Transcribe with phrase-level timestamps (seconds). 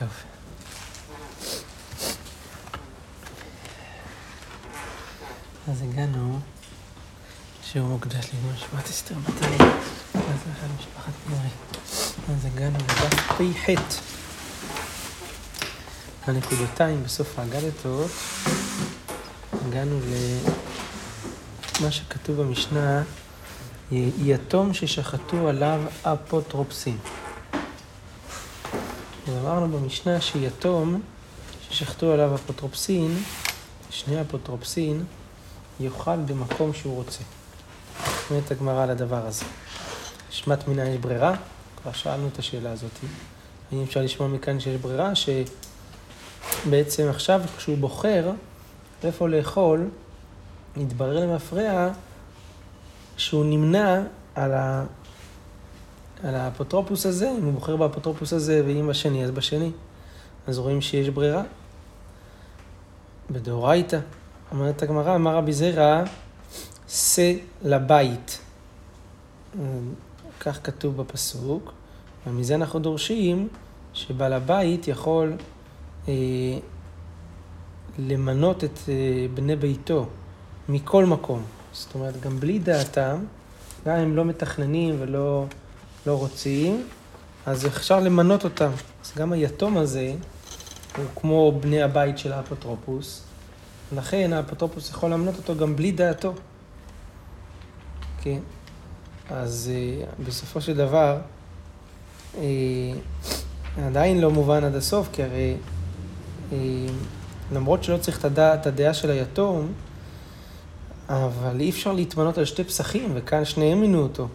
[0.00, 0.08] טוב.
[5.68, 6.38] אז הגענו,
[7.62, 9.56] שיעור מוקדש לעילוי נשמת אסתר בת אלי,
[10.14, 11.48] אז אחד משפחת פרי.
[12.34, 13.70] אז הגענו לדף פ"ח.
[16.26, 18.10] הנקודתיים בסוף האגדתות,
[19.66, 20.00] הגענו
[21.80, 23.02] למה שכתוב במשנה,
[23.92, 25.80] יתום ששחטו עליו
[29.30, 29.46] אפוטרופסים.
[29.46, 31.00] אמרנו במשנה שיתום
[31.60, 33.18] ששחטו עליו אפוטרופסין,
[33.90, 35.04] שני אפוטרופסין,
[35.80, 37.22] יאכל במקום שהוא רוצה.
[38.30, 39.44] אומרת הגמרא על הדבר הזה.
[40.30, 41.34] שמט מינה יש ברירה?
[41.82, 42.90] כבר שאלנו את השאלה הזאת.
[43.72, 45.12] האם אפשר לשמוע מכאן שיש ברירה?
[46.64, 48.30] שבעצם עכשיו כשהוא בוחר
[49.04, 49.88] איפה לאכול,
[50.76, 51.88] יתברר למפרע
[53.16, 54.02] שהוא נמנע
[54.34, 54.84] על, ה...
[56.24, 59.70] על האפוטרופוס הזה, אם הוא בוחר באפוטרופוס הזה ואם בשני, אז בשני.
[60.46, 61.42] אז רואים שיש ברירה.
[63.30, 63.98] בדאורייתא,
[64.52, 66.02] אומרת הגמרא, אמר רבי זירא,
[66.88, 68.38] שה לבית.
[70.40, 71.72] כך כתוב בפסוק,
[72.26, 73.48] ומזה אנחנו דורשים
[73.92, 75.32] שבעל הבית יכול
[76.08, 76.12] אה,
[77.98, 80.06] למנות את אה, בני ביתו
[80.68, 81.42] מכל מקום.
[81.72, 83.24] זאת אומרת, גם בלי דעתם,
[83.86, 85.44] גם אם לא מתכננים ולא
[86.06, 86.86] לא רוצים,
[87.46, 88.70] אז אפשר למנות אותם.
[89.04, 90.14] אז גם היתום הזה
[90.96, 93.22] הוא כמו בני הבית של האפוטרופוס,
[93.96, 96.34] לכן האפוטרופוס יכול למנות אותו גם בלי דעתו.
[98.22, 98.38] כן?
[99.30, 101.18] אז uh, בסופו של דבר,
[102.34, 102.38] uh,
[103.86, 105.56] עדיין לא מובן עד הסוף, כי הרי
[106.50, 106.54] uh,
[107.52, 109.72] למרות שלא צריך את הדעה, את הדעה של היתום,
[111.08, 114.28] אבל אי אפשר להתמנות על שתי פסחים, וכאן שניהם מינו אותו.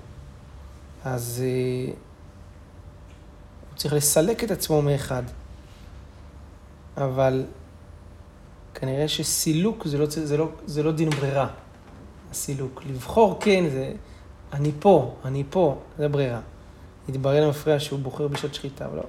[1.06, 1.96] אז uh,
[3.70, 5.24] הוא צריך לסלק את עצמו מאחד.
[6.98, 7.46] אבל
[8.74, 11.48] כנראה שסילוק זה לא, זה, לא, זה לא דין ברירה,
[12.32, 12.84] הסילוק.
[12.86, 13.94] לבחור כן, זה
[14.54, 16.40] אני פה, אני פה, זה ברירה.
[17.10, 19.04] יתברר למפריע שהוא בוחר בשעת שחיטה, אבל לא.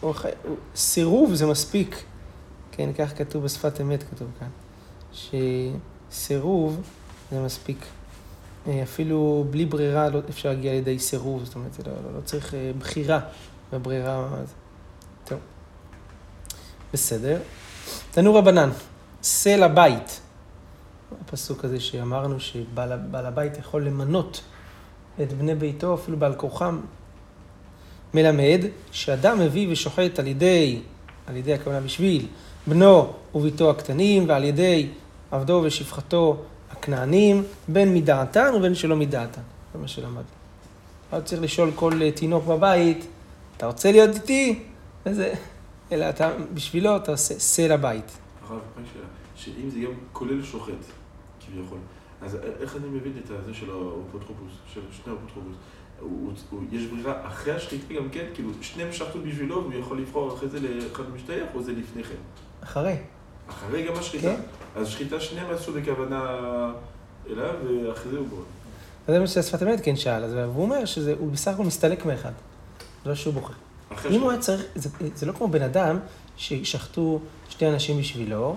[0.00, 0.14] הוא,
[0.44, 2.04] הוא, סירוב זה מספיק.
[2.72, 4.48] כן, כך כתוב בשפת אמת, כתוב כאן.
[5.12, 6.80] שסירוב
[7.30, 7.86] זה מספיק.
[8.68, 12.54] אה, אפילו בלי ברירה לא אפשר להגיע לידי סירוב, זאת אומרת, לא, לא, לא צריך
[12.54, 13.20] אה, בחירה
[13.72, 14.28] בברירה.
[15.24, 15.38] טוב.
[16.92, 17.40] בסדר.
[18.10, 18.70] תנו רבנן,
[19.22, 20.20] שא לבית.
[21.20, 24.40] הפסוק הזה שאמרנו שבעל הבית יכול למנות
[25.22, 26.80] את בני ביתו אפילו בעל כורחם,
[28.14, 28.60] מלמד
[28.90, 30.80] שאדם מביא ושוחט על ידי,
[31.26, 32.26] על ידי הכוונה בשביל,
[32.66, 34.88] בנו וביתו הקטנים ועל ידי
[35.30, 36.42] עבדו ושפחתו
[36.78, 39.42] הכנענים, בין מדעתן ובין שלא מדעתן.
[39.72, 40.22] זה מה שלמד.
[41.12, 43.06] לא צריך לשאול כל תינוק בבית,
[43.56, 44.62] אתה רוצה להיות איתי?
[45.06, 45.34] וזה...
[45.92, 48.18] אלא אתה, בשבילו אתה עושה שא לבית.
[48.42, 49.04] הרב, רק שאלה,
[49.36, 50.72] שאם זה גם כולל שוחט,
[51.46, 51.78] כביכול,
[52.22, 55.56] אז איך אני מבין את זה של האפוטרופוס, של שני האפוטרופוס?
[56.72, 58.26] יש ברירה אחרי השחיטה גם כן?
[58.34, 62.14] כאילו, שניהם שחטו בשבילו והוא יכול לבחור אחרי זה לאחד משתייך, או זה לפני כן?
[62.62, 62.96] אחרי.
[63.48, 64.36] אחרי גם השחיטה?
[64.36, 64.40] כן.
[64.80, 66.36] אז שחיטה שניהם עשו בכוונה
[67.30, 67.54] אליו,
[67.88, 68.42] ואחרי זה הוא בורא.
[69.08, 72.32] זה מה שהשפת אמת כן שאל, אז הוא אומר שהוא בסך הכל מסתלק מאחד,
[73.06, 73.54] לא שהוא בוחר.
[74.10, 75.98] אם הוא היה צריך, זה, זה לא כמו בן אדם
[76.36, 78.56] ששחטו שתי אנשים בשבילו,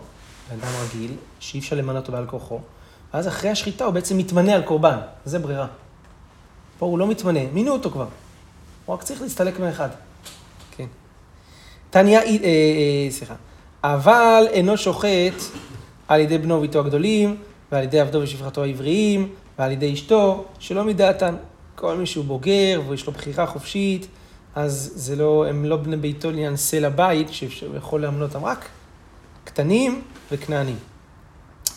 [0.49, 2.59] בן אדם רגיל, שאי אפשר למנות אותו בעל כורחו,
[3.13, 5.67] ואז אחרי השחיטה הוא בעצם מתמנה על קורבן, זה ברירה.
[6.79, 8.07] פה הוא לא מתמנה, מינו אותו כבר.
[8.85, 9.89] הוא רק צריך להסתלק מאחד.
[10.71, 10.85] כן.
[11.89, 13.35] תניא, אה, אה, סליחה.
[13.83, 15.41] אבל אינו שוחט
[16.07, 17.37] על ידי בנו וביתו הגדולים,
[17.71, 19.29] ועל ידי עבדו ושפחתו העבריים,
[19.59, 21.35] ועל ידי אשתו, שלא מדעתן.
[21.75, 24.07] כל מי שהוא בוגר ויש לו בחירה חופשית,
[24.55, 28.69] אז זה לא, הם לא בני ביתו לעניין סלע בית, שיכול לאמנות אותם רק
[29.43, 30.01] קטנים
[30.31, 30.75] וכנענים.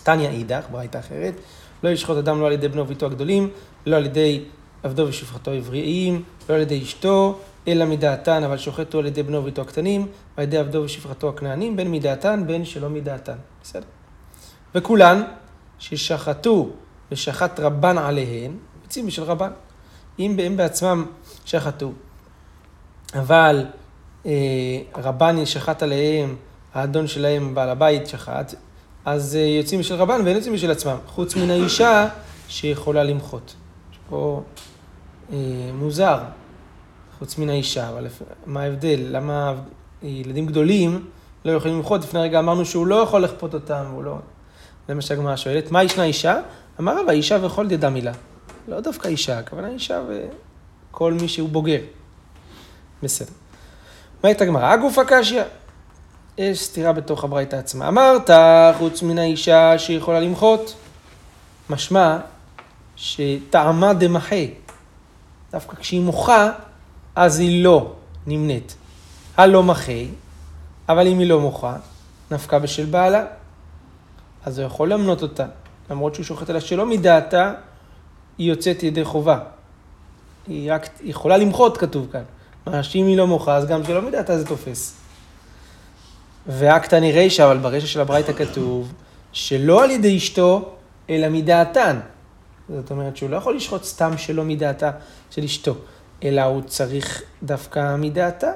[0.03, 1.35] תניא אידך, ברייתא אחרת,
[1.83, 3.51] לא ישחוט אדם לא על ידי בנו וביתו הגדולים,
[3.87, 4.45] לא על ידי
[4.83, 9.63] עבדו ושפחתו העבריים, לא על ידי אשתו, אלא מדעתן, אבל שוחטו על ידי בנו וביתו
[9.63, 13.37] הקטנים, ועל ידי עבדו ושפחתו הכנענים, בין מדעתן, בין שלא מדעתן.
[13.63, 13.87] בסדר?
[14.75, 15.23] וכולן,
[15.79, 16.71] ששחטו
[17.13, 18.53] ושחט רבן עליהן,
[18.85, 19.51] יוצאים בשל רבן.
[20.19, 21.07] אם הם בעצמם
[21.45, 21.93] שחטו
[23.15, 23.67] אבל
[24.27, 24.33] אה,
[24.97, 26.37] רבן שחט עליהם,
[26.75, 28.55] האדון שלהם, בעל הבית שחט,
[29.05, 32.09] אז אה, יוצאים בשל רבן ואין יוצאים בשל עצמם, חוץ מן האישה
[32.49, 33.55] שיכולה למחות.
[33.93, 34.43] יש פה
[35.33, 35.37] אה,
[35.75, 36.19] מוזר,
[37.21, 38.07] חוץ מן האישה, אבל
[38.47, 39.01] מה ההבדל?
[39.11, 39.55] למה
[40.03, 41.05] ילדים גדולים
[41.45, 42.05] לא יכולים למחות?
[42.05, 44.19] לפני רגע אמרנו שהוא לא יכול לכפות אותם, הוא לא...
[44.89, 45.71] זה מה שהגמרא שואלת.
[45.71, 46.41] מה ישנה אישה?
[46.81, 48.13] אמר רב, האישה וכל ידע מילה.
[48.69, 50.03] לא דווקא אישה, הכוונה אישה
[50.91, 51.81] וכל מי שהוא בוגר.
[53.03, 53.33] בסדר.
[54.23, 55.43] אומרת הגמרא, הגופה קשיא.
[56.39, 57.89] יש סתירה בתוך הברייתא עצמה.
[57.89, 58.31] אמרת,
[58.79, 60.75] חוץ מן האישה שיכולה למחות,
[61.71, 62.19] משמע
[62.97, 64.45] שטעמה דמחה.
[65.53, 66.51] דווקא כשהיא מוחה,
[67.21, 67.93] אז היא לא
[68.27, 68.77] נמנית.
[69.37, 70.03] הלא מחה,
[70.89, 71.77] אבל אם היא לא מוחה,
[72.31, 73.25] נפקה בשל בעלה.
[74.45, 75.47] אז הוא יכול למנות אותה,
[75.91, 77.53] למרות שהוא שוחט עליה שלא מדעתה,
[78.39, 79.39] היא יוצאת ידי חובה.
[80.47, 82.23] היא רק יכולה למחות, כתוב כאן.
[82.67, 84.95] מה שאם היא לא מוחה, אז גם שלא מדעתה זה תופס.
[86.47, 88.93] ואקתא רישא, אבל ברשע של הברייתא כתוב,
[89.33, 90.75] שלא על ידי אשתו,
[91.11, 92.01] אלא מדעתן.
[92.69, 94.91] זאת אומרת שהוא לא יכול לשחוט סתם שלא מדעתה
[95.31, 95.75] של אשתו,
[96.25, 98.53] אלא הוא צריך דווקא מדעתה.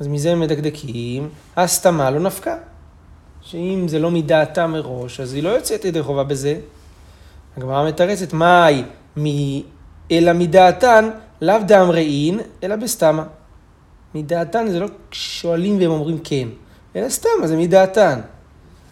[0.00, 2.56] אז מזה הם מדקדקים, הסתמה לא נפקה.
[3.42, 6.58] שאם זה לא מדעתה מראש, אז היא לא יוצאת ידי חובה בזה.
[7.56, 8.82] הגמרא מתרצת, מאי
[10.10, 11.10] אלא מדעתן,
[11.42, 13.24] לאו דאמראין, אלא בסתמה.
[14.14, 16.48] מדעתן זה לא שואלים והם אומרים כן,
[16.96, 18.20] אלא אז זה מדעתן.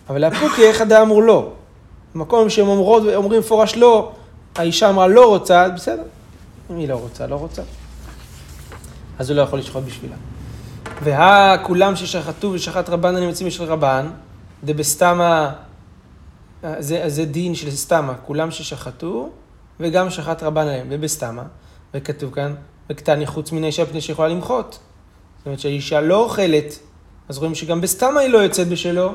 [0.09, 1.51] אבל להפוקי איך אדם אמור לא.
[2.15, 4.13] במקום שהם אומרות, אומרים מפורש לא,
[4.57, 6.03] האישה אמרה לא רוצה, בסדר.
[6.71, 7.63] אם היא לא רוצה, לא רוצה.
[9.19, 10.17] אז הוא לא יכול לשחוט בשבילה.
[11.03, 14.11] והכולם ששחטו ושחט רבן הנמצאים של רבן,
[14.65, 15.53] דבסתמה,
[16.79, 19.31] זה, זה דין של סתמה, כולם ששחטו
[19.81, 21.43] וגם שחט רבן עליהם, ובסתמה,
[21.95, 22.55] וכתוב כאן,
[22.91, 24.79] וקטני חוץ מן האישה פני שיכולה למחות.
[25.39, 26.79] זאת אומרת שהאישה לא אוכלת,
[27.29, 29.13] אז רואים שגם בסתמה היא לא יוצאת בשלו.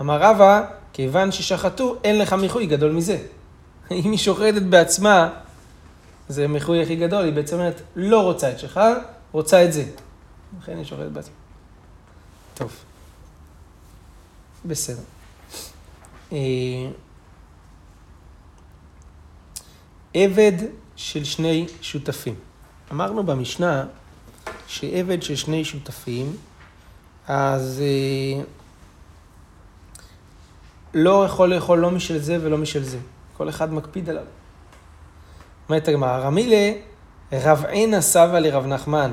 [0.00, 3.18] אמר רבא, כיוון ששחטו, אין לך מיחוי גדול מזה.
[3.90, 5.28] אם היא שוחטת בעצמה,
[6.28, 8.80] זה המיחוי הכי גדול, היא בעצם אומרת, לא רוצה את שלך,
[9.32, 9.84] רוצה את זה.
[10.60, 11.34] לכן היא שוחטת בעצמה.
[12.54, 12.76] טוב.
[14.64, 15.02] בסדר.
[16.32, 16.38] אה,
[20.14, 20.52] עבד
[20.96, 22.34] של שני שותפים.
[22.92, 23.86] אמרנו במשנה
[24.66, 26.36] שעבד של שני שותפים,
[27.26, 28.42] אז אה,
[30.94, 32.98] לא יכול לאכול לא משל זה ולא משל זה.
[33.36, 34.24] כל אחד מקפיד עליו.
[35.68, 36.72] אומרת הגמרא, רמילה
[37.32, 39.12] רב עינה סבא לרב נחמן.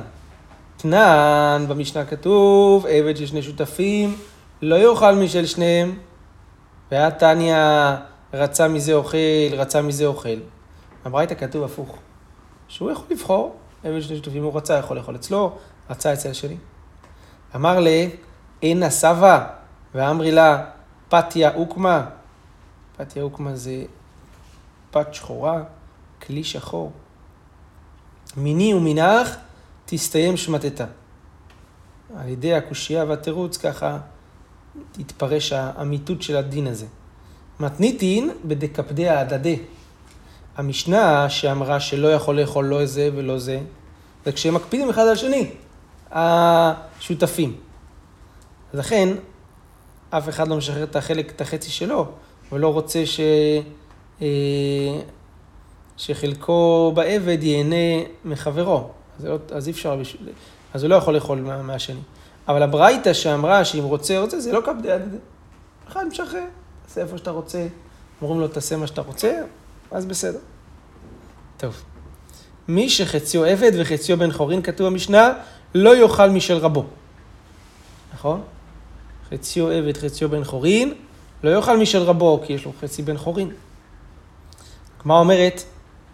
[0.78, 4.16] תנן, במשנה כתוב, עבד של שני שותפים,
[4.62, 6.00] לא יאכל משל שניהם.
[6.92, 7.58] והיה תניא
[8.34, 9.18] רצה מזה אוכל,
[9.52, 10.40] רצה מזה אוכל.
[11.06, 11.98] בברייתא כתוב הפוך,
[12.68, 15.58] שהוא יכול לבחור, עבד שני שותפים, הוא רצה, יכול לאכול אצלו,
[15.90, 16.58] רצה אצל השני.
[17.56, 18.06] אמר לה,
[18.64, 19.48] אינה סבא,
[19.96, 20.66] ואמרי לה,
[21.10, 22.06] פתיה אוקמה.
[22.98, 23.84] פתיה אוקמה זה
[24.92, 25.64] פת שחורה,
[26.28, 26.92] כלי שחור.
[28.38, 29.36] מיני ומנך
[29.86, 30.86] תסתיים שמטתה.
[32.18, 33.98] על ידי הקושייה והתירוץ ככה
[34.92, 36.86] תתפרש האמיתות של הדין הזה.
[37.60, 39.50] מתניתין בדקפדי ההדדה.
[40.58, 43.60] המשנה שאמרה שלא יכול לאכול לא זה ולא זה,
[44.26, 45.50] זה כשהם מקפידים אחד על שני,
[46.12, 47.56] השותפים.
[48.74, 49.10] לכן,
[50.10, 52.08] אף אחד לא משחרר את החלק, את החצי שלו,
[52.52, 53.20] ולא רוצה ש...
[55.98, 58.90] שחלקו בעבד ייהנה מחברו.
[59.20, 60.02] אז, לא, אז אי אפשר,
[60.74, 62.00] אז הוא לא יכול לאכול מה, מהשני.
[62.48, 65.16] אבל הברייתא שאמרה שאם רוצה, רוצה, זה לא כבדי עד.
[65.88, 66.44] אחד משחרר,
[66.88, 67.68] תעשה איפה שאתה רוצה,
[68.22, 69.42] אומרים לו תעשה מה שאתה רוצה,
[69.92, 70.40] אז בסדר.
[71.58, 71.84] טוב.
[72.68, 75.34] מי שחציו עבד וחציו בן חורין, כתוב במשנה,
[75.76, 76.86] לא יאכל משל רבו.
[78.14, 78.42] נכון?
[79.30, 80.94] חציו עבד, חציו בן חורין,
[81.44, 83.52] לא יאכל משל רבו, כי יש לו חצי בן חורין.
[85.00, 85.64] הגמרא אומרת,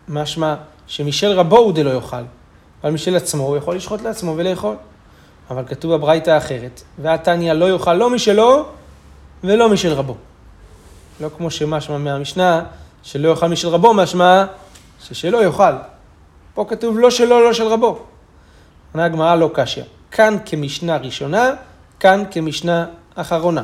[0.07, 0.55] משמע
[0.87, 2.23] שמשל רבו הוא דלא יאכל,
[2.83, 4.75] אבל משל עצמו הוא יכול לשחוט לעצמו ולאכול.
[5.49, 8.65] אבל כתוב בברייתא האחרת, והתניא לא יאכל לא משלו
[9.43, 10.15] ולא משל רבו.
[11.21, 12.63] לא כמו שמשמע מהמשנה,
[13.03, 14.45] שלא יאכל משל רבו, משמע
[15.03, 15.73] ששלו יאכל.
[16.53, 17.99] פה כתוב לא שלו, לא של רבו.
[18.93, 19.83] עונה הגמרא לא קשיא.
[20.11, 21.49] כאן כמשנה ראשונה,
[21.99, 23.63] כאן כמשנה אחרונה.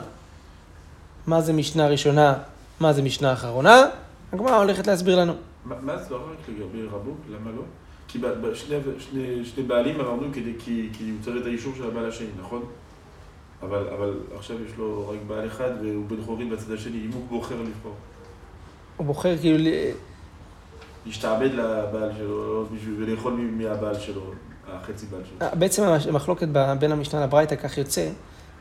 [1.27, 2.33] מה זה משנה ראשונה,
[2.79, 3.83] מה זה משנה אחרונה?
[4.33, 5.33] הגמרא הולכת להסביר לנו.
[5.81, 7.11] מה זה לא רק לגבי רבו?
[7.29, 7.63] למה לא?
[8.07, 8.19] כי
[9.43, 10.27] שני בעלים אמרנו
[10.59, 12.65] כי הוא צריך את האישור של הבעל השני, נכון?
[13.61, 17.27] אבל, אבל עכשיו יש לו רק בעל אחד והוא בן חורין בצד השני, אם הוא
[17.29, 17.93] בוחר לבחור.
[18.97, 19.57] הוא בוחר כאילו...
[21.05, 22.65] להשתעבד לבעל שלו
[22.97, 24.21] ולאכול מהבעל שלו,
[24.67, 25.47] החצי בעל שלו.
[25.47, 26.47] אה, בעצם המחלוקת
[26.79, 28.09] בין המשנה לברייתא כך יוצא,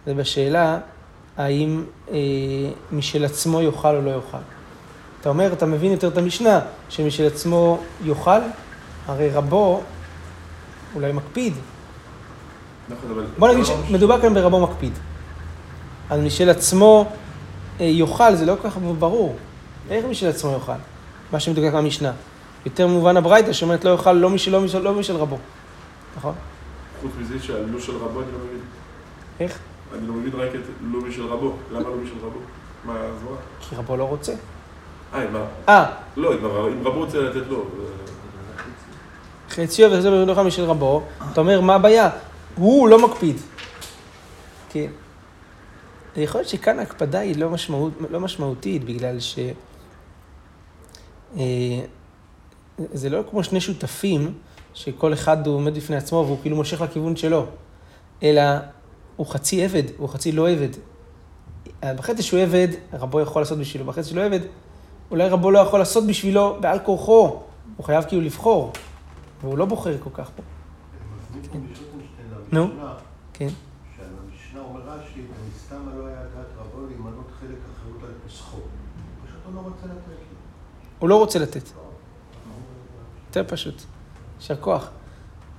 [0.07, 0.81] זה בשאלה
[1.37, 2.17] האם אה,
[2.93, 4.56] משל עצמו יאכל או לא יאכל.
[5.21, 8.41] אתה אומר, אתה מבין יותר את המשנה, שמשל עצמו יאכל,
[9.07, 9.83] הרי רבו
[10.95, 11.53] אולי מקפיד.
[12.89, 13.27] נכון.
[13.39, 14.93] בוא נגיד שמדובר כאן ברבו מקפיד.
[16.11, 17.07] אז משל עצמו
[17.81, 19.37] אה, יאכל, זה לא כל כך ברור.
[19.91, 20.73] איך משל עצמו יאכל?
[21.33, 22.13] מה שמדוקק מהמשנה.
[22.65, 25.39] יותר מובן הברייתא שאומרת לא יאכל לא משל, לא משל, לא משל רבו.
[26.17, 26.35] נכון?
[27.03, 28.61] חוץ מזה שהלא של רבו אני לא מבין.
[29.41, 29.59] איך?
[29.99, 31.53] אני לא מבין רק את לא משל רבו.
[31.73, 32.39] למה לא משל רבו?
[32.85, 33.37] מה ההסברה?
[33.61, 34.33] כי רבו לא רוצה.
[35.15, 35.87] אה, אם ה- אה,
[36.17, 37.59] לא, אם רבו רוצה לתת לו.
[37.61, 37.65] אה,
[39.51, 42.11] חציו וחציו בנוחה משל רבו, אתה אומר, מה הבעיה?
[42.55, 43.37] הוא לא מקפיד.
[44.71, 44.87] כן.
[46.17, 49.39] יכול להיות שכאן ההקפדה היא לא, משמעות, לא משמעותית, בגלל ש...
[51.37, 51.43] אה,
[52.93, 54.35] זה לא כמו שני שותפים,
[54.75, 57.47] שכל אחד הוא עומד בפני עצמו והוא כאילו מושך לכיוון שלו,
[58.23, 58.43] אלא
[59.17, 60.69] הוא חצי עבד, הוא חצי לא עבד.
[61.85, 64.41] בחצי שהוא עבד, רבו יכול לעשות בשבילו, בחצי שהוא לא עבד,
[65.11, 67.43] אולי רבו לא יכול לעשות בשבילו בעל כורחו,
[67.77, 68.73] הוא חייב כאילו לבחור,
[69.41, 70.43] והוא לא בוחר כל כך פה.
[71.19, 72.63] מסביר פה משרוטנשטיין נו.
[72.63, 72.95] למשנה,
[73.33, 73.49] כן.
[73.97, 78.57] שעל המשנה אומר רש"י, ומסתמה לא היה דעת רבו להימנות חלק אחריות על פסחו.
[79.27, 80.17] פשוט הוא לא רוצה לתת.
[80.99, 81.69] הוא לא רוצה לתת.
[83.27, 83.83] יותר פשוט.
[84.41, 84.91] יישר כוח.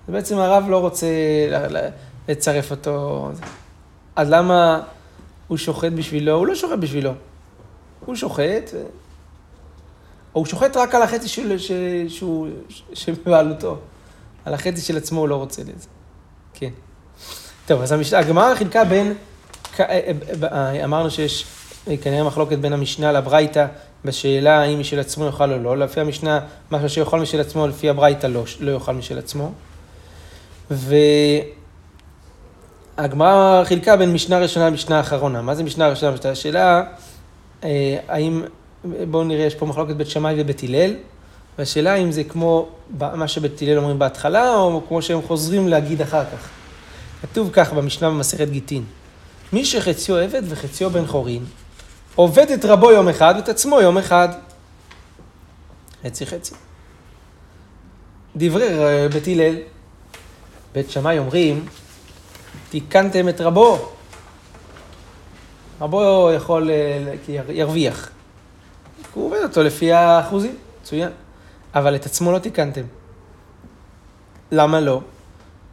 [0.08, 1.08] בעצם הרב לא רוצה
[2.28, 3.30] לצרף אותו.
[4.16, 4.82] אז למה
[5.48, 6.34] הוא שוחט בשבילו?
[6.34, 7.12] הוא לא שוחט בשבילו.
[8.06, 8.72] הוא שוחט,
[10.38, 11.72] הוא שוחט רק על החצי של, ש,
[12.08, 12.48] שהוא,
[12.94, 13.78] שבבעלותו.
[14.46, 15.88] על החצי של עצמו הוא לא רוצה לזה.
[16.54, 16.70] כן.
[17.66, 19.14] טוב, אז המשנה, הגמרא חילקה בין,
[19.80, 20.12] אה, אה,
[20.52, 21.46] אה, אמרנו שיש
[21.88, 23.66] אה, כנראה מחלוקת בין המשנה לברייתא
[24.06, 25.78] בשאלה האם משל עצמו יאכל או לא.
[25.78, 26.40] לפי המשנה,
[26.72, 29.52] מה שיאכל משל עצמו, לפי הברייתא לא, לא יאכל משל עצמו.
[32.98, 35.42] והגמרא חילקה בין משנה ראשונה למשנה האחרונה.
[35.42, 36.16] מה זה משנה ראשונה?
[36.32, 36.84] השאלה,
[38.08, 38.44] האם,
[38.86, 40.96] בואו נראה, יש פה מחלוקת בית שמאי ובית הלל,
[41.58, 42.68] והשאלה אם זה כמו
[43.00, 46.50] מה שבית הלל אומרים בהתחלה, או כמו שהם חוזרים להגיד אחר כך.
[47.22, 48.84] כתוב כך במשנה במסכת גיטין,
[49.54, 51.46] מי שחציו עבד וחציו בן חורין,
[52.16, 54.30] עובד את רבו יום אחד ואת עצמו יום אחד.
[56.06, 56.56] חצי חצי.
[58.36, 59.56] דברי אה, בית הלל,
[60.74, 61.66] בית שמאי אומרים,
[62.70, 63.90] תיקנתם את רבו.
[65.82, 67.14] רבו יכול, אה,
[67.50, 68.10] ירוויח.
[69.18, 71.10] הוא עובד אותו לפי האחוזים, מצוין.
[71.76, 72.82] אבל את עצמו לא תיקנתם.
[74.52, 75.02] למה לא?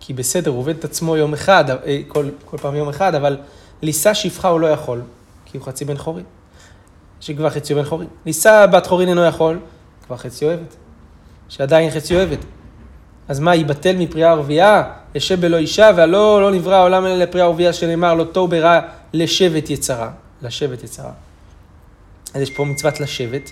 [0.01, 3.37] כי בסדר, הוא עובד את עצמו יום אחד, אה, כל, כל פעם יום אחד, אבל
[3.83, 5.03] לישא שפחה הוא לא יכול,
[5.45, 6.25] כי הוא חצי בן חורין.
[7.21, 8.09] שכבר חציו בן חורין.
[8.27, 9.59] לישא בת חורין אינו יכול,
[10.07, 10.65] כבר חציו עבד.
[11.49, 12.37] שעדיין חציו עבד.
[13.29, 14.83] אז מה, ייבטל מפריאה ערבייה?
[15.15, 18.81] ישב בלא אישה, והלא לא נברא העולם אלא לפריאה ערבייה שנאמר לא תוהו ברע
[19.13, 20.11] לשבט יצרה.
[20.43, 21.13] לשבט יצרה.
[22.35, 23.51] אז יש פה מצוות לשבט.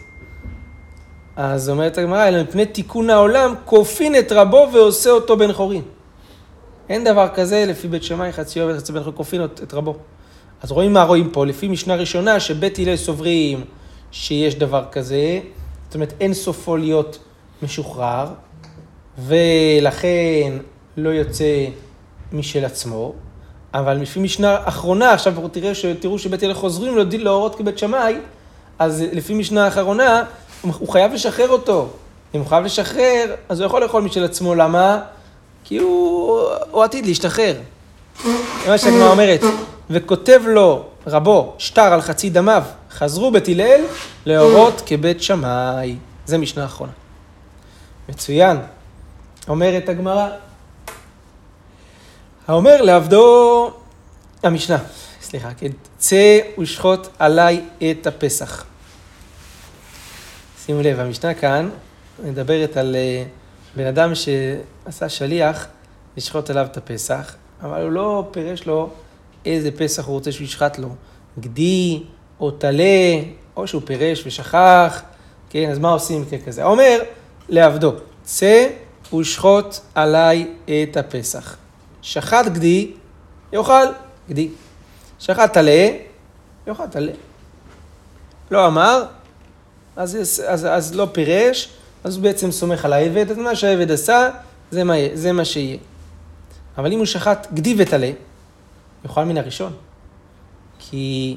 [1.37, 5.83] אז אומרת הגמרא, אלא מפני תיקון העולם, כופין את רבו ועושה אותו בן חורין.
[6.89, 9.97] אין דבר כזה, לפי בית שמאי, חצי עובד, חצי בן חורין, כופין את רבו.
[10.63, 13.65] אז רואים מה רואים פה, לפי משנה ראשונה, שבית הלל סוברים
[14.11, 15.41] שיש דבר כזה,
[15.87, 17.19] זאת אומרת, אין סופו להיות
[17.63, 18.27] משוחרר,
[19.19, 20.53] ולכן
[20.97, 21.67] לא יוצא
[22.33, 23.13] משל עצמו,
[23.75, 28.17] אבל לפי משנה אחרונה, עכשיו תראו, תראו שבית הלל חוזרים להורות כבית שמאי,
[28.83, 30.25] אז לפי משנה האחרונה,
[30.63, 31.89] הוא חייב לשחרר אותו.
[32.35, 35.01] אם הוא חייב לשחרר, אז הוא יכול לאכול משל עצמו, למה?
[35.65, 37.55] כי הוא, הוא עתיד להשתחרר.
[38.65, 39.41] זה מה שהגמרא אומרת.
[39.91, 43.81] וכותב לו רבו שטר על חצי דמיו, חזרו בית הלל
[44.27, 45.97] להורות כבית שמאי.
[46.27, 46.93] זה משנה אחרונה.
[48.09, 48.57] מצוין.
[49.49, 50.29] אומרת הגמרא,
[52.49, 53.71] האומר לעבדו,
[54.43, 54.79] המשנה,
[55.23, 57.61] סליחה, כן, צא ושחוט עליי
[57.91, 58.65] את הפסח.
[60.67, 61.71] שימו לב, המשנה כאן
[62.25, 63.25] מדברת על אה,
[63.77, 65.67] בן אדם שעשה שליח
[66.17, 68.91] לשחוט עליו את הפסח, אבל הוא לא פירש לו
[69.47, 70.89] איזה פסח הוא רוצה שהוא ישחט לו,
[71.39, 72.03] גדי
[72.41, 73.21] או טלה,
[73.57, 75.03] או שהוא פירש ושכח,
[75.51, 76.65] כן, אז מה עושים במקרה כזה?
[76.65, 76.99] אומר
[77.49, 77.93] לעבדו,
[78.23, 78.69] צא
[79.19, 81.57] ושחוט עליי את הפסח.
[82.03, 82.93] שחט גדי,
[83.53, 83.87] יאכל
[84.29, 84.49] גדי.
[85.19, 85.89] שחט טלה,
[86.67, 87.13] יאכל טלה.
[88.51, 89.05] לא אמר,
[89.97, 91.69] אז, אז, אז לא פירש,
[92.05, 94.31] אז הוא בעצם סומך על העבד, אז מה שהעבד עשה,
[94.71, 95.79] זה מה, זה מה שיהיה.
[96.79, 98.11] אבל אם הוא שחט גדי וטלה,
[99.05, 99.73] יאכל מן הראשון.
[100.79, 101.37] כי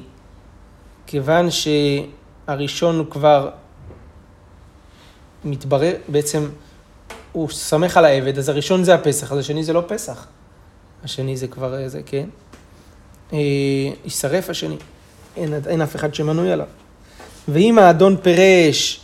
[1.06, 3.50] כיוון שהראשון הוא כבר
[5.44, 6.48] מתברר, בעצם
[7.32, 10.26] הוא סומך על העבד, אז הראשון זה הפסח, אז השני זה לא פסח.
[11.04, 12.28] השני זה כבר, זה כן.
[13.32, 13.38] אה,
[14.04, 14.76] יישרף השני.
[15.36, 16.66] אין, אין אף אחד שמנוי עליו.
[17.48, 19.00] ואם האדון פירש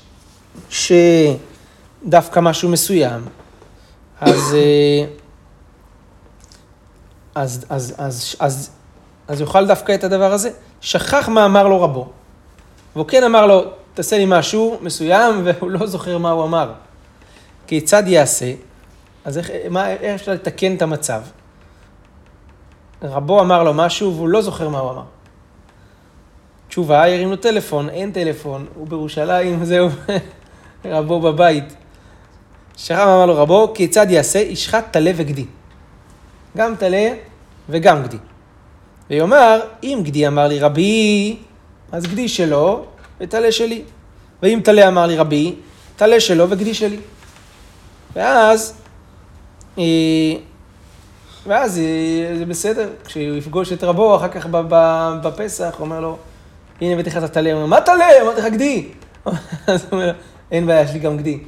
[0.71, 3.25] שדווקא משהו מסוים,
[4.21, 5.05] אז, אה,
[7.35, 8.71] אז, אז, אז, אז,
[9.29, 10.51] אז יאכל דווקא את הדבר הזה.
[10.83, 12.09] שכח מה אמר לו רבו.
[12.97, 16.73] והוא כן אמר לו, תעשה לי משהו מסוים, והוא לא זוכר מה הוא אמר.
[17.67, 18.53] כיצד יעשה?
[19.25, 21.23] אז איך, מה, איך אפשר לתקן את המצב?
[23.03, 25.03] רבו אמר לו משהו והוא לא זוכר מה הוא אמר.
[26.73, 29.89] תשובה, ירים לו טלפון, אין טלפון, הוא בירושלים, זהו,
[30.85, 31.75] רבו בבית.
[32.77, 34.39] שרם אמר לו, רבו, כיצד יעשה?
[34.39, 35.45] ישחט טלה וגדי.
[36.57, 37.15] גם טלה
[37.69, 38.17] וגם גדי.
[39.11, 41.37] ויאמר, אם גדי אמר לי רבי,
[41.93, 42.85] אז גדי שלו
[43.21, 43.83] וטלה שלי.
[44.43, 45.55] ואם טלה אמר לי רבי,
[45.97, 46.99] טלה שלו וגדי שלי.
[48.17, 48.75] ואז,
[49.79, 49.85] אה,
[51.47, 54.47] ואז אה, זה בסדר, כשהוא יפגוש את רבו אחר כך
[55.23, 56.19] בפסח, הוא אומר לו,
[56.83, 58.23] הנה הבאתי לך את הטלה, הוא אומר, מה טלה?
[58.23, 58.89] אמרתי לך גדי.
[59.67, 60.13] אז הוא אומר,
[60.51, 61.39] אין בעיה, יש לי גם גדי.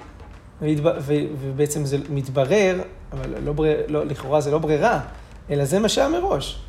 [1.40, 2.80] ובעצם זה מתברר,
[3.12, 5.00] אבל לא בריר, לא, לכאורה זה לא ברירה,
[5.50, 6.60] אלא זה מה שהיה מראש.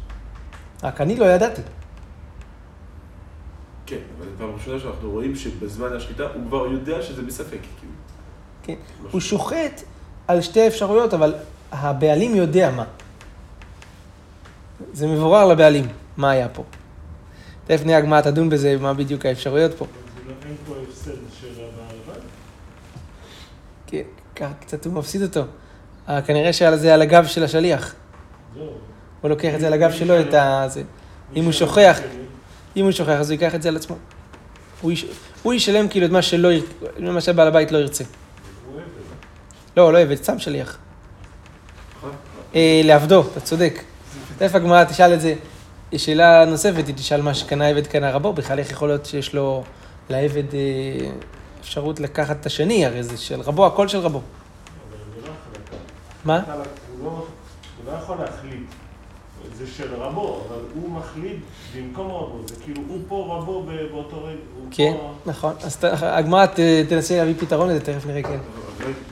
[0.83, 1.61] רק אני לא ידעתי.
[3.85, 7.59] כן, אבל פעם ראשונה שאנחנו רואים שבזמן השחיטה הוא כבר יודע שזה בספק.
[7.79, 7.93] כאילו.
[8.63, 8.75] כן,
[9.11, 9.81] הוא שוחט
[10.27, 11.35] על שתי אפשרויות, אבל
[11.71, 12.83] הבעלים יודע מה.
[14.93, 16.63] זה מבורר לבעלים, מה היה פה.
[17.67, 19.85] תכף נהיה הגמרא תדון בזה, מה בדיוק האפשרויות פה.
[20.45, 22.19] אין פה הפסד של הבעל?
[24.35, 25.41] כן, קצת הוא מפסיד אותו.
[26.09, 27.95] אה, כנראה שעל זה על הגב של השליח.
[29.21, 30.67] הוא לוקח את זה על הגב שלו, את ה...
[31.35, 31.99] אם הוא שוכח,
[32.77, 33.95] אם הוא שוכח, אז הוא ייקח את זה על עצמו.
[34.81, 35.05] הוא, יש...
[35.43, 36.63] הוא ישלם כאילו את מה שלא, יר-
[36.99, 38.03] מה שבעל הבית לא ירצה.
[39.77, 40.77] לא, לא עבד, סתם שליח.
[41.97, 42.11] נכון?
[42.55, 43.79] אה, לעבדו, אתה צודק.
[44.37, 45.35] תכף הגמרא תשאל את זה.
[45.95, 49.33] יש שאלה נוספת, היא תשאל מה שקנה עבד קנה רבו, בכלל איך יכול להיות שיש
[49.35, 49.63] לו
[50.09, 50.59] לעבד אה,
[51.61, 54.17] אפשרות לקחת את השני, הרי זה של רבו, הכל של רבו.
[54.19, 55.77] אבל זה לא החלטה.
[56.25, 56.43] מה?
[56.43, 57.25] הוא לא- הוא
[57.91, 58.63] לא יכול להחליט.
[59.57, 61.37] זה של רבו, אבל הוא מחליט
[61.77, 62.39] במקום רבו.
[62.47, 64.37] זה כאילו, הוא פה רבו באותו רגע.
[64.55, 65.53] הוא כן, פה- נכון.
[65.63, 66.45] אז הגמרא
[66.89, 68.37] תנסה להביא פתרון לזה, תכף נראה כן.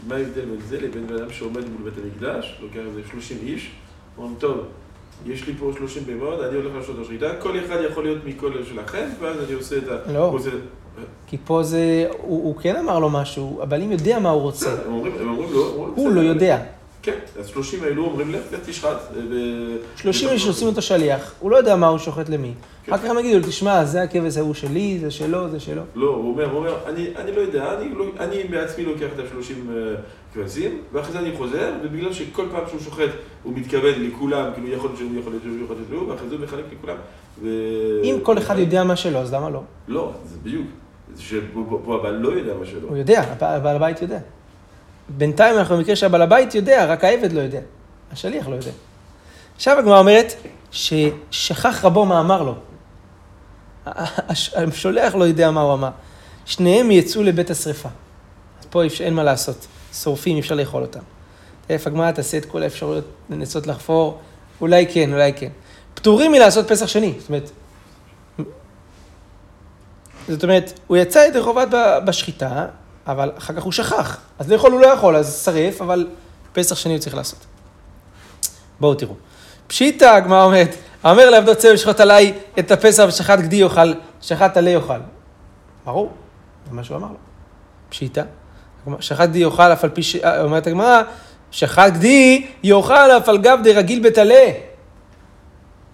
[0.08, 3.72] מה ההבדל בין זה לבין בן אדם שעומד מול בית המקדש, לוקח איזה 30 איש,
[4.18, 4.58] אומרים, טוב,
[5.26, 9.06] יש לי פה 30 בהמות, אני הולך לעשות השחיטה, כל אחד יכול להיות מכל שלכם,
[9.20, 10.14] ואז אני עושה את ה...
[10.14, 10.26] לא.
[10.26, 10.50] עושה-
[11.28, 11.80] כי פה זה,
[12.22, 14.66] הוא, הוא כן אמר לו משהו, הבעלים יודע מה הוא רוצה.
[14.70, 16.60] בסדר, הם אומרים הם אומרים לו, אומרים, הוא לא יודע.
[17.02, 18.88] כן, אז 30 האלו אומרים, לך, לך תשחט.
[18.88, 22.54] אה, ו- 30 איש עושים אותו שליח, הוא לא יודע מה הוא שוחט למי.
[22.90, 25.82] אחר כך הם יגידו לו, תשמע, זה הכבש ההוא שלי, זה שלו, זה שלו.
[25.96, 29.20] לא, הוא אומר, הוא אומר, אני, אני לא יודע, אני, לא, אני בעצמי לוקח את
[29.20, 29.54] ה-30
[30.34, 33.10] כבשים, ואחרי זה אני חוזר, ובגלל שכל פעם שהוא שוחט,
[33.44, 36.36] הוא מתכוון לכולם, כאילו יכול להיות שהוא יכול להיות שהוא יכול להיות שהוא, ואחרי זה
[36.36, 36.96] הוא מחלק לכולם.
[37.42, 37.48] ו...
[38.04, 39.62] אם כל אחד יודע מה שלו, אז למה לא?
[39.88, 40.68] לא, זה בדיוק.
[41.16, 42.88] זה שפה פה הבעל לא יודע מה שלו.
[42.90, 44.20] הוא יודע, הבעל הבית יודע.
[45.10, 47.60] בינתיים אנחנו במקרה שהבעל הבית יודע, רק העבד לא יודע.
[48.12, 48.72] השליח לא יודע.
[49.56, 50.34] עכשיו הגמרא אומרת
[50.72, 52.56] ששכח רבו מה אמר לו.
[53.86, 55.90] הש- השולח לא יודע מה הוא אמר.
[56.46, 57.90] שניהם יצאו לבית השרפה.
[58.60, 59.68] אז פה אין מה לעשות.
[59.94, 61.00] שורפים, אי אפשר לאכול אותם.
[61.68, 64.20] תכף הגמרא תעשה את כל האפשרויות לנסות לחפור.
[64.62, 65.50] אולי כן, אולי כן.
[65.94, 67.14] פטורים מלעשות פסח שני.
[67.20, 67.52] זאת אומרת,
[70.28, 71.68] זאת אומרת, הוא יצא ידי חובת
[72.06, 72.66] בשחיטה,
[73.08, 74.18] אבל אחר כך הוא שכח.
[74.40, 76.08] אז לאכול הוא לא יכול, אז שרף, אבל
[76.54, 77.40] פסח שני הוא צריך לעשות.
[78.80, 79.14] בואו תראו.
[79.68, 84.72] פשיטא, הגמרא אומרת, האומר לעבדו צא ושחוט עליי את הפסח ושחט גדי יאכל, שחט עלי
[84.72, 85.00] יאכל.
[85.86, 86.12] ברור,
[86.70, 87.18] זה מה שהוא אמר לו.
[87.90, 88.24] פשיטא.
[89.00, 90.16] שחט גדי יאכל אף על פי ש...
[90.16, 91.02] אה, אומרת הגמרא,
[91.52, 94.52] שחט גדי יאכל אף על גב דרגיל בטלה.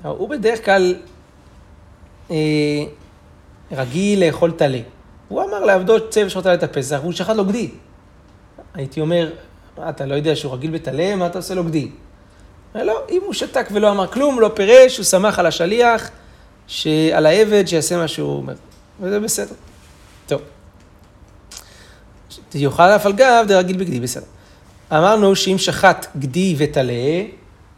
[0.04, 0.96] הוא בדרך כלל
[2.32, 2.36] אה,
[3.72, 4.80] רגיל לאכול טלה.
[5.28, 7.70] הוא אמר לעבדו צא ושחוט עלי את הפסח, והוא שחט לו גדי.
[8.74, 9.32] הייתי אומר,
[9.78, 11.90] מה, אתה לא יודע שהוא רגיל בטלה, מה אתה עושה לו גדי?
[12.76, 16.10] לא, אם הוא שתק ולא אמר כלום, לא פירש, הוא שמח על השליח.
[17.14, 18.54] על העבד, שיעשה מה שהוא אומר.
[19.00, 19.56] וזה בסדר.
[22.56, 24.26] יאכל אף על גב דרגיל בגדי, בסדר.
[24.92, 27.24] אמרנו שאם שחט גדי וטלה,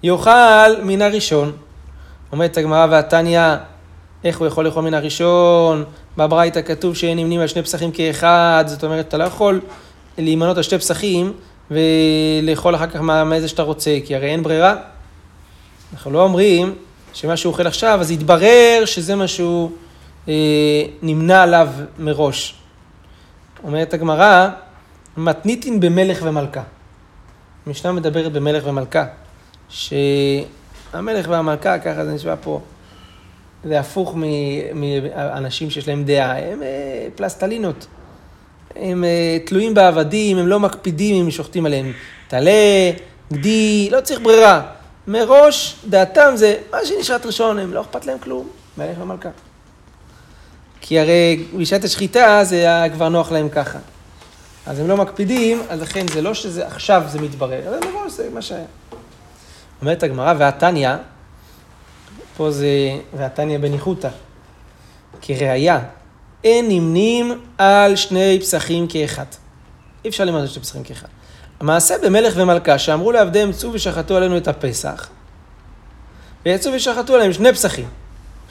[0.03, 1.51] יאכל מן הראשון.
[2.31, 3.41] אומרת הגמרא והתניא,
[4.23, 5.83] איך הוא יכול לאכול מן הראשון?
[6.17, 9.61] בברייתא כתוב שאין נמנים על שני פסחים כאחד, זאת אומרת, אתה לא יכול
[10.17, 11.33] להימנות על שתי פסחים
[11.71, 14.75] ולאכול אחר כך מאיזה שאתה רוצה, כי הרי אין ברירה.
[15.93, 16.75] אנחנו לא אומרים
[17.13, 19.71] שמה שהוא אוכל עכשיו, אז יתברר שזה מה שהוא
[20.27, 20.33] אה,
[21.01, 21.67] נמנע עליו
[21.99, 22.60] מראש.
[23.63, 24.49] אומרת הגמרא,
[25.17, 26.63] מתניתין במלך ומלכה.
[27.67, 29.05] המשנה מדברת במלך ומלכה,
[29.69, 32.61] שהמלך והמלכה, ככה זה נשמע פה,
[33.63, 34.15] זה הפוך
[34.75, 37.87] מאנשים שיש להם דעה, הם אה, פלסטלינות.
[38.75, 41.91] הם אה, תלויים בעבדים, הם לא מקפידים אם שוחטים עליהם
[42.27, 42.91] טלה,
[43.33, 44.61] גדי, לא צריך ברירה.
[45.07, 48.47] מראש, דעתם זה, מה שנשחט ראשון, הם לא אכפת להם כלום,
[48.77, 49.29] מלך ומלכה.
[50.81, 53.79] כי הרי בשעת השחיטה זה היה כבר נוח להם ככה.
[54.65, 58.29] אז הם לא מקפידים, אז לכן זה לא שזה עכשיו זה מתברר, אלא מראש זה
[58.33, 58.65] מה שהיה.
[59.81, 60.89] אומרת הגמרא, והתניא,
[62.37, 62.67] פה זה
[63.13, 64.09] ועתניא בניחותא.
[65.21, 65.79] כראיה,
[66.43, 69.25] אין נמנים על שני פסחים כאחד.
[70.05, 71.07] אי אפשר למנות שני פסחים כאחד.
[71.59, 75.09] המעשה במלך ומלכה שאמרו לעבדיהם צאו ושחטו עלינו את הפסח,
[76.45, 77.87] ויצאו ושחטו עליהם שני פסחים,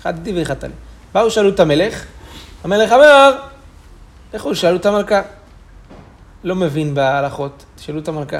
[0.00, 0.74] אחד איתי ואחד עלי.
[1.14, 2.04] באו שאלו את המלך,
[2.64, 3.36] המלך אמר,
[4.34, 5.22] לכו שאלו את המלכה.
[6.44, 8.38] לא מבין בהלכות, תשאלו את המלכה.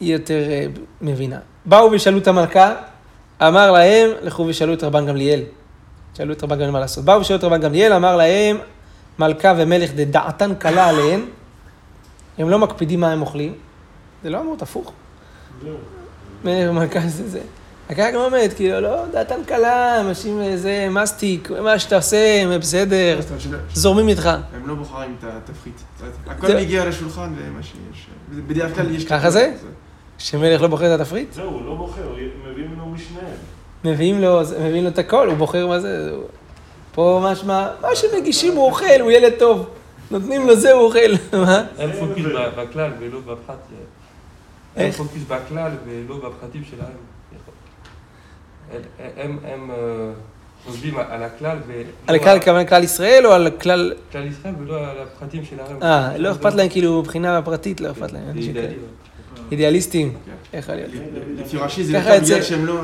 [0.00, 1.38] היא יותר uh, מבינה.
[1.64, 2.74] באו ושאלו את המלכה,
[3.42, 5.40] אמר להם, לכו ושאלו את רבן גמליאל.
[6.16, 7.04] שאלו את רבן גמליאל מה לעשות.
[7.04, 8.58] באו ושאלו את רבן גמליאל, אמר להם,
[9.18, 11.20] מלכה ומלך דעתן קלה עליהן,
[12.38, 13.54] הם לא מקפידים מה הם אוכלים.
[14.22, 14.92] זה לא אמור, הפוך.
[15.62, 15.76] זהו.
[16.44, 17.40] מלך ומלכה זה זה.
[17.92, 23.20] הקהל גם אומרת, כאילו, לא, דעתן קלה, אנשים זה מסטיק, מה שאתה עושה, הם בסדר,
[23.74, 24.26] זורמים איתך.
[24.26, 25.74] הם לא בוחרים את התפריט.
[26.26, 28.06] הכל מגיע לשולחן ומה שיש.
[28.46, 29.04] בדרך כלל יש...
[29.04, 29.52] ככה זה?
[30.18, 31.32] שמלך לא בוחר את התפריט?
[31.32, 32.02] זהו, הוא לא בוחר,
[32.50, 33.26] מביאים לו משניהם.
[33.84, 36.12] מביאים לו, מביאים לו את הכל, הוא בוחר מה זה.
[36.94, 39.66] פה משמע, מה שמגישים הוא אוכל, הוא ילד טוב.
[40.10, 41.12] נותנים לו זה, הוא אוכל.
[41.46, 41.64] מה?
[41.78, 43.56] אין פוקוס ב- בכלל ולא בפרט.
[44.76, 44.96] אין איך?
[44.96, 46.80] פוקוס בכלל ולא בפרטים שלהם.
[46.86, 47.11] הם-
[49.16, 49.76] הם הם, אה,
[50.66, 53.92] חושבים על הכלל ולא על כלל, הכוונה כלל ישראל או על כלל...
[54.12, 55.82] כלל ישראל ולא על הפרטים שלהם.
[55.82, 58.24] אה, לא אכפת להם כאילו מבחינה פרטית, לא אכפת להם.
[59.52, 60.12] אידיאליסטים.
[60.26, 60.32] כן.
[60.56, 60.90] איך להיות?
[61.36, 62.78] לפי רש"י זה יותר יוצא- בגלל שהם לא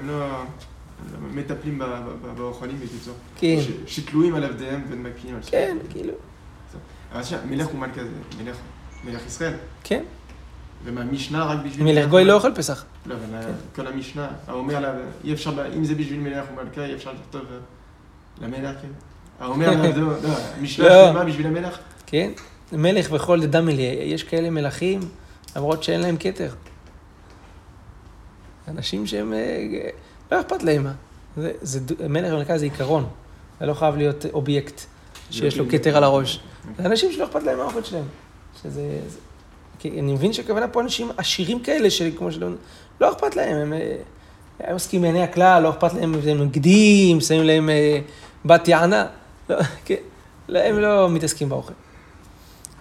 [0.00, 1.80] הם לא- לא מטפלים
[2.36, 3.14] באוכלים בקיצור.
[3.38, 6.12] כן, שתלויים על עבדיהם ומקפיאים על כן, כאילו,
[7.12, 8.08] אבל עכשיו, מלך הוא מלכה זה
[8.44, 8.56] מלך,
[9.04, 9.52] מלך ישראל.
[9.84, 10.02] כן.
[10.84, 11.84] ומהמשנה רק בשביל...
[11.84, 12.84] מלך גוי לא אוכל פסח.
[13.06, 14.92] לא, אבל כל המשנה, האומר לה,
[15.24, 17.56] אי אפשר, אם זה בשביל מלך ומלכה, אי אפשר לכתוב אה,
[18.46, 18.88] למלך, כן.
[19.40, 21.06] האומר לעבדו, לא, המשנה לא.
[21.06, 21.78] שלמה בשביל המלך?
[22.06, 22.30] כן.
[22.72, 25.00] מלך וכל דם אלי, יש כאלה מלכים,
[25.56, 26.50] למרות שאין להם כתר.
[28.68, 29.88] אנשים שהם, אה,
[30.32, 30.92] לא אכפת להם מה.
[32.08, 33.08] מלך ומלכה זה עיקרון,
[33.60, 34.80] זה לא חייב להיות אובייקט
[35.30, 36.40] שיש לו כתר על הראש.
[36.76, 38.04] זה אנשים שלא אכפת להם מהאוכל שלהם.
[38.62, 39.18] שזה, זה,
[39.78, 42.48] כי אני מבין שהכוונה פה אנשים עשירים כאלה, שכמו שלא,
[43.00, 43.96] לא אכפת להם, הם, אה,
[44.60, 47.98] הם עוסקים בעיני הכלל, לא אכפת להם, הם נוגדים, שמים להם אה,
[48.44, 49.06] בת יענה.
[49.50, 49.94] לא, כן,
[50.48, 51.72] לא, הם לא מתעסקים באוכל.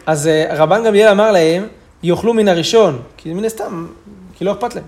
[0.06, 1.68] אז אה, רבן גמליאל אמר להם,
[2.04, 3.88] יאכלו מן הראשון, כי מן הסתם,
[4.38, 4.84] כי לא אכפת להם.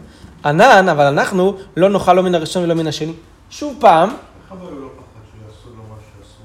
[0.46, 3.14] ענן, אבל אנחנו לא נאכל לא מן הראשון ולא מן השני.
[3.50, 6.44] שוב פעם, איך אבל הוא לא פחד שיעשו לו מה שעשו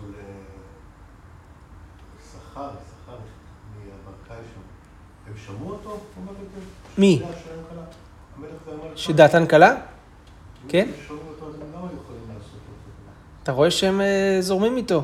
[2.18, 3.16] לשכר, שכר
[3.74, 4.61] מהברקאי שם.
[5.27, 5.90] הם שמעו אותו?
[6.16, 6.84] אומר את זה?
[6.98, 7.22] מי?
[8.96, 9.74] שדעתן קלה,
[10.68, 10.88] כן?
[13.42, 15.02] אתה רואה שהם אה, זורמים איתו.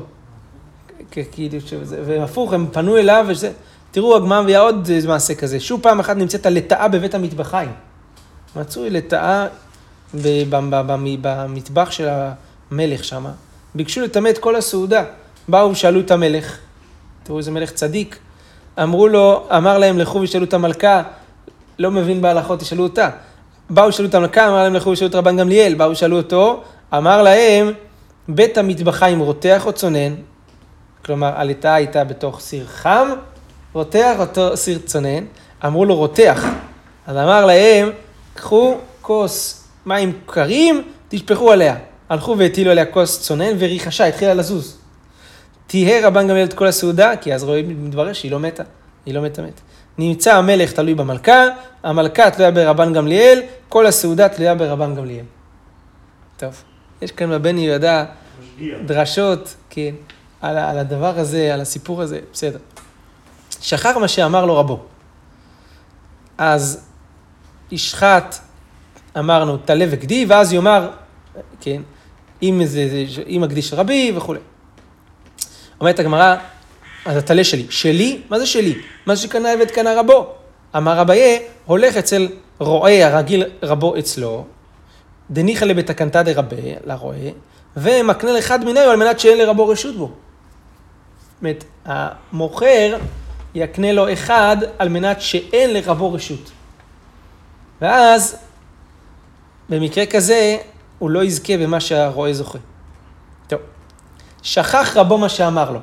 [1.11, 1.57] כאילו,
[2.05, 3.51] והפוך, הם פנו אליו וזה.
[3.91, 5.59] תראו, הגמרא מביאה עוד איזה מעשה כזה.
[5.59, 7.71] שוב פעם אחת נמצאת הלטאה בבית המטבחיים.
[8.55, 9.47] מצאו לטאה
[11.21, 12.07] במטבח של
[12.71, 13.25] המלך שם.
[13.75, 15.03] ביקשו לטמא את כל הסעודה.
[15.47, 16.57] באו ושאלו את המלך,
[17.23, 18.17] תראו איזה מלך צדיק.
[18.83, 21.03] אמרו לו, אמר להם, לכו ושאלו את המלכה,
[21.81, 23.09] לא מבין בהלכות, תשאלו אותה.
[23.69, 25.73] באו ושאלו את המלכה, אמר להם, לכו ושאלו את רבן גמליאל.
[25.73, 26.63] באו ושאלו אותו,
[26.93, 27.71] אמר להם,
[28.27, 30.15] בית המטבחיים רותח או צונן?
[31.05, 33.09] כלומר, הלטאה הייתה בתוך סיר חם,
[33.73, 35.23] רותח אותו סיר צונן.
[35.65, 36.45] אמרו לו, רותח.
[37.07, 37.89] אז אמר להם,
[38.33, 41.75] קחו כוס מים קרים, תשפכו עליה.
[42.09, 44.77] הלכו והטילו עליה כוס צונן וריחשה, התחילה לזוז.
[45.67, 48.63] תיהה רבן גמליאל את כל הסעודה, כי אז רואים, מתברר שהיא לא מתה,
[49.05, 49.61] היא לא מתה מת.
[49.97, 51.45] נמצא המלך תלוי במלכה,
[51.83, 55.25] המלכה תלויה ברבן גמליאל, כל הסעודה תלויה ברבן גמליאל.
[56.37, 56.63] טוב,
[57.01, 58.05] יש כאן בבן יהודה.
[58.85, 59.95] דרשות, כן,
[60.41, 62.59] על, על הדבר הזה, על הסיפור הזה, בסדר.
[63.61, 64.79] שכח מה שאמר לו רבו.
[66.37, 66.87] אז
[67.71, 68.35] ישחט,
[69.19, 70.89] אמרנו, טלה וגדי, ואז יאמר,
[71.61, 71.81] כן,
[72.43, 74.39] אם זה, זה אם מקדיש רבי וכולי.
[75.79, 76.35] אומרת הגמרא,
[77.05, 77.65] אז הטלה שלי.
[77.69, 78.21] שלי?
[78.29, 78.81] מה זה שלי?
[79.05, 80.35] מה שקנה עבד קנה רבו.
[80.77, 82.27] אמר אביה, הולך אצל
[82.59, 84.45] רועה הרגיל רבו אצלו,
[85.31, 87.29] דניחא לבתקנתא דרבה, לרועה,
[87.77, 90.11] ומקנה לאחד מניו על מנת שאין לרבו רשות בו.
[91.41, 92.97] זאת המוכר
[93.55, 96.51] יקנה לו אחד על מנת שאין לרבו רשות.
[97.81, 98.35] ואז,
[99.69, 100.57] במקרה כזה,
[100.99, 102.59] הוא לא יזכה במה שהרועה זוכה.
[103.47, 103.59] טוב,
[104.41, 105.79] שכח רבו מה שאמר לו.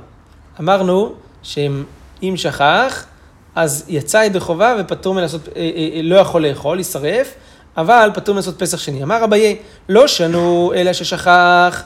[0.60, 3.06] אמרנו שאם שכח,
[3.54, 7.34] אז יצא ידי חובה ופטור מלעשות, אה, אה, אה, לא יכול לאכול, יישרף,
[7.76, 9.02] אבל פטור מלעשות פסח שני.
[9.02, 9.56] אמר אביי,
[9.88, 11.82] לא שנו אלא ששכח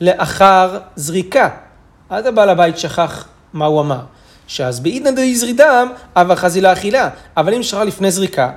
[0.00, 1.48] לאחר זריקה.
[2.10, 4.00] אז הבעל הבית שכח מה הוא אמר.
[4.46, 7.08] שאז בעידנא דאיזרידם, אבא חזי לאכילה.
[7.36, 8.50] אבל אם שכח לפני זריקה,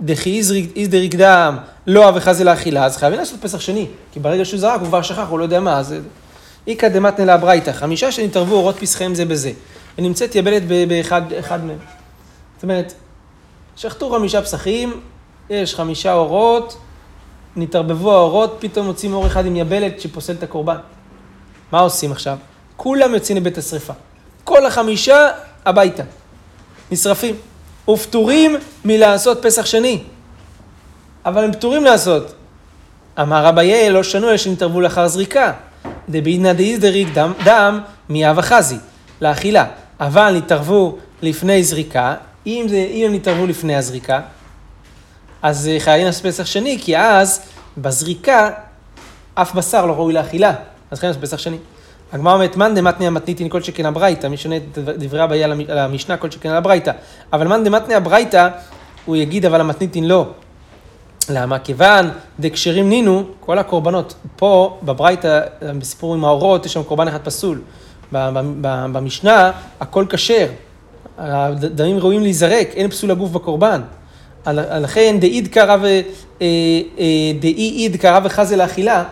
[0.00, 0.42] דכי
[0.76, 3.86] איזדריק דם לא אב וחזה לאכילה, אז חייבים לעשות פסח שני.
[4.12, 5.78] כי ברגע שהוא זרק, הוא כבר שכח, הוא לא יודע מה.
[5.78, 5.94] אז
[6.66, 9.50] איכא דמתנא לאברייתא, חמישה שנתערבו אורות פסחיהם זה בזה.
[9.98, 11.78] ונמצאת יבלת באחד אחד מהם.
[12.54, 12.94] זאת אומרת,
[13.76, 15.00] שחטו חמישה פסחים,
[15.50, 16.76] יש חמישה אורות,
[17.56, 20.76] נתערבבו האורות, פתאום מוצאים אור אחד עם יבלת שפוסל את הקורבן.
[21.72, 22.36] מה עושים עכשיו?
[22.76, 23.92] כולם יוצאים לבית השרפה.
[24.44, 25.28] כל החמישה
[25.64, 26.02] הביתה.
[26.90, 27.36] נשרפים.
[27.88, 30.02] ופטורים מלעשות פסח שני.
[31.24, 32.32] אבל הם פטורים לעשות.
[33.20, 35.52] אמר רביי, לא שנו אלא שנתערבו לאחר זריקה.
[36.08, 38.76] דבעינא דאיזדריק דם, דם מאב החזי,
[39.20, 39.64] לאכילה.
[40.00, 42.14] אבל נתערבו לפני זריקה,
[42.46, 44.20] אם, זה, אם הם נתערבו לפני הזריקה,
[45.42, 47.42] אז חייבים לעשות פסח שני, כי אז
[47.78, 48.50] בזריקה
[49.34, 50.54] אף בשר לא ראוי לאכילה,
[50.90, 51.56] אז חייבים לעשות פסח שני.
[52.12, 55.70] הגמרא אומרת, מאן דמתניא המתניתין כל שכן הברייתא, מי שונה את דברי הבעיה על המ-
[55.70, 56.92] על המשנה כל שכן הברייתא.
[57.32, 58.48] אבל מאן דמתניא הברייתא,
[59.04, 60.26] הוא יגיד אבל המתניתין לא.
[61.30, 61.58] למה?
[61.58, 65.40] כיוון דקשרים נינו, כל הקורבנות, פה בברייתא,
[65.78, 67.60] בסיפור עם האורות, יש שם קורבן אחד פסול.
[68.92, 70.46] במשנה, הכל כשר.
[71.18, 73.80] הדמים ראויים להיזרק, אין פסול הגוף בקורבן.
[74.46, 75.86] לכן דאיד קרא ו...
[75.86, 76.46] אה,
[76.98, 79.04] אה, דאי איד קרא וחזה לאכילה,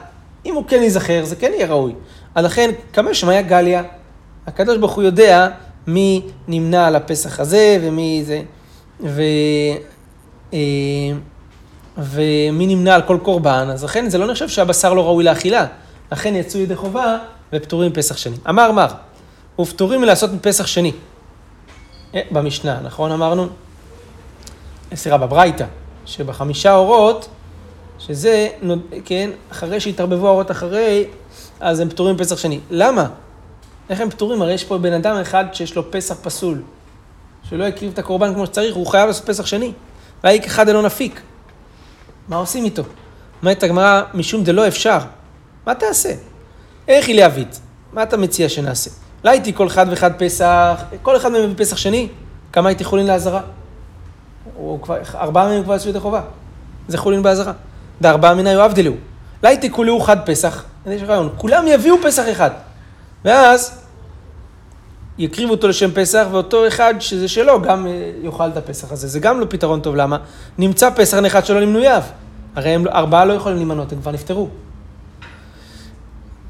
[0.47, 1.93] אם הוא כן ייזכר, זה כן יהיה ראוי.
[2.37, 3.83] לכן, כמה שמאיה גליה,
[4.47, 5.49] הקדוש ברוך הוא יודע
[5.87, 8.43] מי נמנע על הפסח הזה ומי זה,
[9.01, 9.23] ו...
[10.53, 10.59] אה,
[11.99, 15.67] ומי נמנע על כל קורבן, אז לכן זה לא נחשב שהבשר לא ראוי לאכילה.
[16.13, 17.19] לכן יצאו ידי חובה
[17.53, 18.37] ופטורים מפסח שני.
[18.49, 18.89] אמר מר,
[19.61, 20.93] ופטורים מלעשות מפסח שני.
[22.15, 23.47] אה, במשנה, נכון אמרנו?
[24.95, 25.65] סליחה, בברייתא,
[26.07, 27.29] שבחמישה אורות,
[27.99, 28.49] שזה,
[29.05, 31.05] כן, אחרי שהתערבבו האורות אחרי,
[31.61, 32.61] אז הם פטורים מפסח שני.
[32.71, 33.07] למה?
[33.91, 34.43] איך הם פטורים?
[34.43, 36.63] הרי יש פה בן אדם אחד שיש לו פסח פסול,
[37.51, 39.73] שלא הקריב את הקורבן כמו שצריך, הוא חייב לעשות פסח שני.
[40.25, 41.21] והאיק אחד אינו נפיק.
[42.29, 42.83] מה עושים איתו?
[43.43, 44.99] אומרת הגמרא, משום דלא אפשר.
[45.67, 46.13] מה תעשה?
[46.88, 47.61] איך היא להבית?
[47.92, 48.90] מה אתה מציע שנעשה?
[49.24, 52.09] לא הייתי כל אחד ואחד פסח, כל אחד מהם בפסח שני,
[52.53, 53.07] כמה הייתי חולין
[54.83, 56.20] כבר, ארבעה מהם כבר יצאו ידי חובה.
[56.88, 57.53] זה חולין בעזרה.
[58.01, 58.92] דארבעה מנהיו הבדלו.
[59.42, 62.51] לא הייתי כולהו חד פסח, יש רעיון, כולם יביאו פסח אחד.
[63.24, 63.83] ואז
[65.18, 69.09] יקריבו אותו לשם פסח, ואותו אחד שזה שלו גם אה, יאכל את הפסח הזה.
[69.09, 70.18] זה גם לא פתרון טוב, למה?
[70.59, 72.03] נמצא פסח אחד שלו למנוייו.
[72.57, 74.48] הרי הם, ארבעה לא יכולים להימנות, הם כבר נפטרו.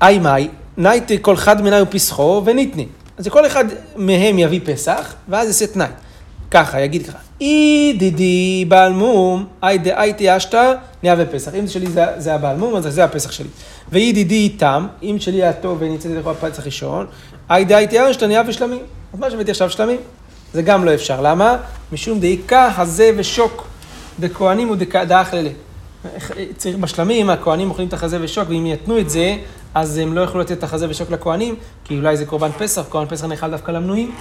[0.02, 2.86] אי מאי, נייטי כל חד מנהיו פסחו וניתני.
[3.18, 3.64] אז כל אחד
[3.96, 5.86] מהם יביא פסח, ואז יעשה תנאי.
[6.50, 11.54] ככה, יגיד ככה, אי דידי בעל מום, אי דאייתי אשתא, נהיה פסח.
[11.54, 13.48] אם שלי זה, זה הבעל מום, אז זה הפסח שלי.
[13.92, 17.06] ואי דידי איתם, אם שלי היה טוב ונמצאתי לך בפסח ראשון,
[17.50, 18.80] אי דאייתי אשתא, נהיה ושלמים.
[19.12, 20.00] אז מה שהבאתי עכשיו שלמים?
[20.52, 21.20] זה גם לא אפשר.
[21.20, 21.56] למה?
[21.92, 23.66] משום דאיכה הזה ושוק,
[24.20, 25.50] דכהנים ודאכללה.
[26.80, 29.36] בשלמים, הכהנים אוכלים את החזה ושוק, ואם יתנו את זה,
[29.74, 31.54] אז הם לא יוכלו לתת את החזה ושוק לכהנים,
[31.84, 34.14] כי אולי זה קורבן פסח, קורבן פסח נאכל דווקא למנויים.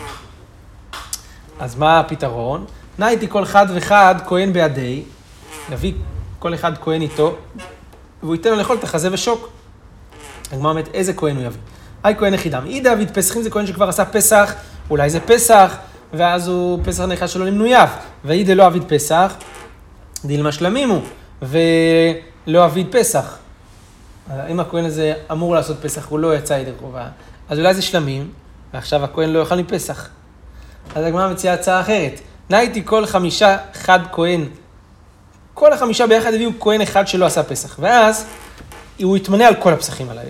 [1.59, 2.65] אז מה הפתרון?
[2.99, 5.03] נייתי כל חד וחד כהן בידי,
[5.71, 5.93] יביא
[6.39, 7.35] כל אחד כהן איתו,
[8.23, 9.49] והוא ייתן לו לאכול את החזה ושוק.
[10.51, 11.59] הגמרא אומרת, איזה כהן הוא יביא?
[12.03, 12.63] היי כהן יחידם.
[12.65, 14.53] אי דוד פסחים זה כהן שכבר עשה פסח,
[14.89, 15.75] אולי זה פסח,
[16.13, 17.87] ואז הוא פסח נאכל שלו למנוייו.
[18.25, 19.33] ואי דלא אביד פסח,
[20.25, 21.01] דילמה שלמים הוא,
[21.41, 23.37] ולא אביד פסח.
[24.49, 27.07] אם הכהן הזה אמור לעשות פסח, הוא לא יצא ידי חובה,
[27.49, 28.31] אז אולי זה שלמים,
[28.73, 30.09] ועכשיו הכהן לא יאכל מפסח.
[30.95, 32.19] אז הגמרא מציעה הצעה אחרת.
[32.49, 34.45] נייתי כל חמישה חד כהן,
[35.53, 38.25] כל החמישה ביחד הביאו כהן אחד שלא עשה פסח, ואז
[39.01, 40.29] הוא יתמנה על כל הפסחים הללו.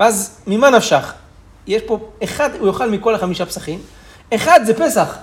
[0.00, 1.12] ואז ממה נפשך?
[1.66, 3.78] יש פה אחד, הוא יאכל מכל החמישה פסחים,
[4.34, 5.16] אחד זה פסח,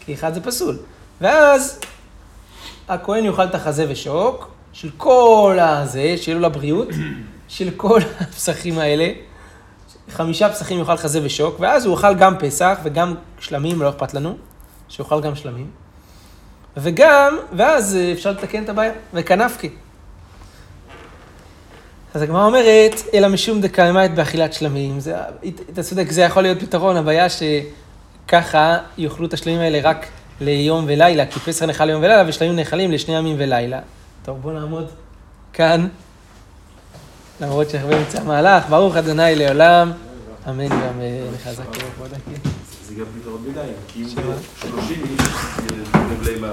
[0.00, 0.78] כי אחד זה פסול.
[1.20, 1.80] ואז
[2.88, 6.88] הכהן יאכל את החזה ושוק, של כל הזה, שיהיה לו לבריאות,
[7.52, 9.08] של כל הפסחים האלה.
[10.10, 14.36] חמישה פסחים יאכל חזה ושוק, ואז הוא יאכל גם פסח וגם שלמים, לא אכפת לנו,
[14.88, 15.70] שיאכל גם שלמים.
[16.76, 19.70] וגם, ואז אה, אפשר לתקן את הבעיה, וכנפקי.
[22.14, 25.00] אז הגמרא אומרת, אלא משום דקיימת באכילת שלמים.
[25.00, 25.14] זה,
[25.72, 30.06] אתה צודק, זה יכול להיות פתרון, הבעיה שככה יאכלו את השלמים האלה רק
[30.40, 33.80] ליום ולילה, כי פסח נאכל ליום ולילה ושלמים נאכלים לשני ימים ולילה.
[34.24, 34.90] טוב, בואו נעמוד
[35.52, 35.88] כאן,
[37.42, 39.00] למרות שאנחנו באמצע המהלך, ברוך ה'
[39.34, 39.92] לעולם,
[40.48, 42.38] אמן ואמן, חזק וכבוד הקהילה.
[42.88, 44.22] זה גם פתרון ביניים, כי אם שמה?
[44.22, 45.20] ב-30 איש,
[45.94, 46.52] אה, מקבלים ה...